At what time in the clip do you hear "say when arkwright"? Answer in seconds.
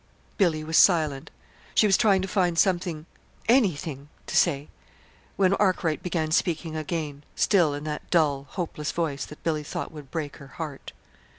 4.35-6.01